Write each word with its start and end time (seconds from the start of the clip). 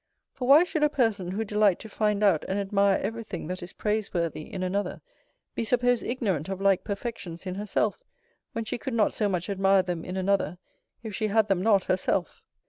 For 0.33 0.47
why 0.47 0.63
should 0.63 0.81
a 0.81 0.89
person 0.89 1.29
who 1.33 1.45
delight 1.45 1.77
to 1.81 1.87
find 1.87 2.23
out 2.23 2.43
and 2.47 2.57
admire 2.57 2.99
every 3.03 3.23
thing 3.23 3.45
that 3.49 3.61
is 3.61 3.71
praise 3.71 4.11
worthy 4.15 4.51
in 4.51 4.63
another, 4.63 4.99
be 5.53 5.63
supposed 5.63 6.01
ignorant 6.01 6.49
of 6.49 6.59
like 6.59 6.83
perfections 6.83 7.45
in 7.45 7.53
herself, 7.53 8.01
when 8.53 8.65
she 8.65 8.79
could 8.79 8.95
not 8.95 9.13
so 9.13 9.29
much 9.29 9.47
admire 9.47 9.83
them 9.83 10.03
in 10.03 10.17
another, 10.17 10.57
if 11.03 11.13
she 11.13 11.27
had 11.27 11.49
them 11.49 11.61
not 11.61 11.83
herself? 11.83 12.41